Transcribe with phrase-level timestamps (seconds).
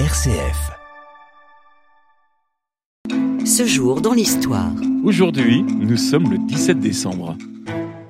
[0.00, 0.72] RCF.
[3.46, 4.72] Ce jour dans l'histoire.
[5.04, 7.36] Aujourd'hui, nous sommes le 17 décembre.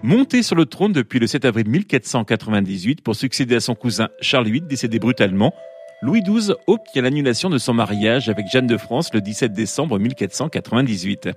[0.02, 4.46] Monté sur le trône depuis le 7 avril 1498 pour succéder à son cousin Charles
[4.46, 5.52] VIII décédé brutalement,
[6.00, 11.28] Louis XII obtient l'annulation de son mariage avec Jeanne de France le 17 décembre 1498.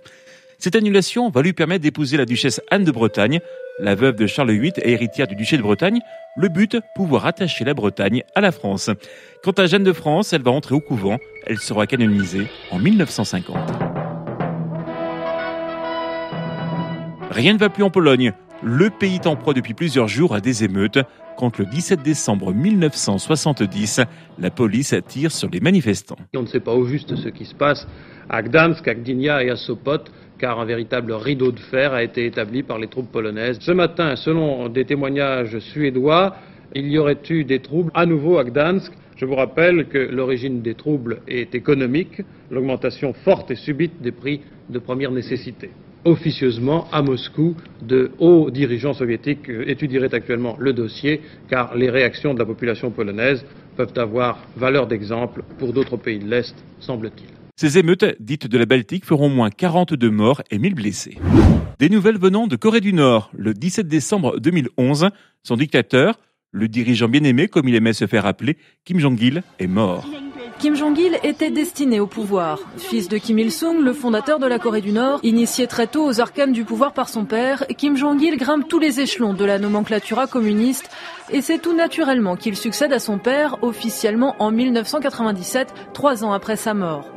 [0.59, 3.41] Cette annulation va lui permettre d'épouser la duchesse Anne de Bretagne,
[3.79, 5.99] la veuve de Charles VIII et héritière du duché de Bretagne.
[6.35, 8.89] Le but, pouvoir attacher la Bretagne à la France.
[9.43, 11.17] Quant à Jeanne de France, elle va entrer au couvent.
[11.45, 13.57] Elle sera canonisée en 1950.
[17.31, 18.33] Rien ne va plus en Pologne.
[18.63, 20.97] Le pays est en proie depuis plusieurs jours à des émeutes.
[21.37, 24.01] Quand le 17 décembre 1970,
[24.39, 26.17] la police attire sur les manifestants.
[26.35, 27.87] On ne sait pas au juste ce qui se passe
[28.29, 29.99] à Gdansk, à Gdynia et à Sopot
[30.39, 33.59] car un véritable rideau de fer a été établi par les troupes polonaises.
[33.59, 36.35] Ce matin, selon des témoignages suédois,
[36.73, 38.91] il y aurait eu des troubles à nouveau à Gdansk.
[39.15, 44.41] Je vous rappelle que l'origine des troubles est économique, l'augmentation forte et subite des prix
[44.69, 45.71] de première nécessité.
[46.07, 51.19] Officieusement, à Moscou, de hauts dirigeants soviétiques étudieraient actuellement le dossier,
[51.49, 56.29] car les réactions de la population polonaise peuvent avoir valeur d'exemple pour d'autres pays de
[56.29, 57.27] l'Est, semble-t-il.
[57.57, 61.17] Ces émeutes, dites de la Baltique, feront moins 42 morts et 1000 blessés.
[61.77, 63.29] Des nouvelles venant de Corée du Nord.
[63.37, 65.09] Le 17 décembre 2011,
[65.43, 70.07] son dictateur, le dirigeant bien-aimé, comme il aimait se faire appeler, Kim Jong-il, est mort.
[70.59, 72.59] Kim Jong-il était destiné au pouvoir.
[72.77, 76.19] Fils de Kim Il-sung, le fondateur de la Corée du Nord, initié très tôt aux
[76.19, 80.25] arcanes du pouvoir par son père, Kim Jong-il grimpe tous les échelons de la nomenclatura
[80.25, 80.89] communiste
[81.29, 86.55] et c'est tout naturellement qu'il succède à son père officiellement en 1997, trois ans après
[86.55, 87.16] sa mort.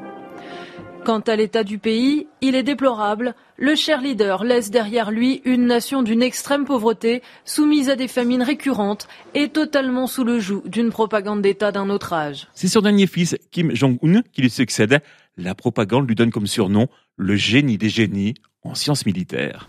[1.04, 3.34] Quant à l'état du pays, il est déplorable.
[3.56, 8.42] Le cher leader laisse derrière lui une nation d'une extrême pauvreté, soumise à des famines
[8.42, 12.48] récurrentes et totalement sous le joug d'une propagande d'État d'un autre âge.
[12.54, 15.00] C'est son dernier fils, Kim Jong-un, qui lui succède.
[15.38, 19.68] La propagande lui donne comme surnom le génie des génies en sciences militaires.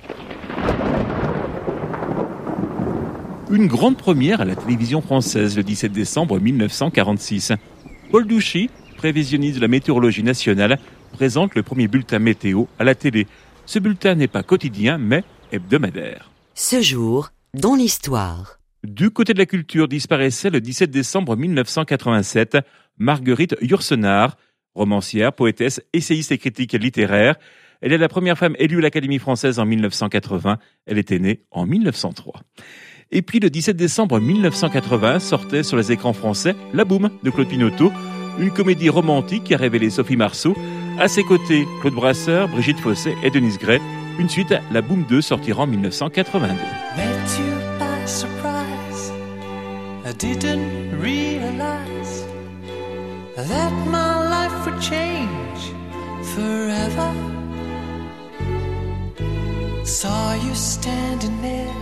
[3.49, 7.53] Une grande première à la télévision française le 17 décembre 1946.
[8.11, 10.77] Paul Douchy, prévisionniste de la météorologie nationale,
[11.11, 13.27] présente le premier bulletin météo à la télé.
[13.65, 16.31] Ce bulletin n'est pas quotidien, mais hebdomadaire.
[16.55, 18.59] Ce jour, dans l'histoire.
[18.83, 22.57] Du côté de la culture disparaissait le 17 décembre 1987
[22.97, 24.37] Marguerite Yourcenar,
[24.73, 27.35] romancière, poétesse, essayiste et critique littéraire.
[27.81, 30.57] Elle est la première femme élue à l'Académie française en 1980.
[30.85, 32.41] Elle était née en 1903.
[33.11, 37.49] Et puis le 17 décembre 1980 sortait sur les écrans français La Boum de Claude
[37.49, 37.91] Pinoteau,
[38.39, 40.55] une comédie romantique qui a révélé Sophie Marceau
[41.01, 43.81] à ses côtés, Claude Brasseur, Brigitte Fossé et Denise Gray.
[44.19, 46.53] Une suite, La Boom 2 sortira en 1982.
[50.03, 52.25] I didn't realize
[53.35, 55.73] that my life would change
[56.35, 57.13] forever.
[59.83, 61.73] Saw you standing there,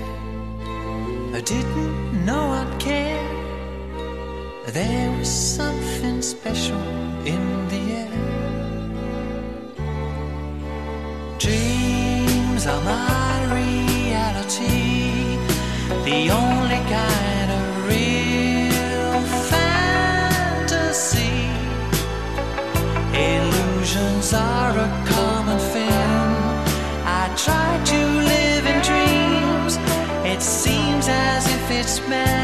[1.34, 3.26] I didn't know I'd care.
[4.68, 6.80] There was something special
[7.26, 7.99] in the air.
[12.70, 15.38] are my reality,
[16.10, 19.22] the only kind of real
[19.54, 21.38] fantasy.
[23.32, 26.30] Illusions are a common thing.
[27.22, 28.02] I try to
[28.34, 29.74] live in dreams,
[30.34, 32.39] it seems as if it's meant.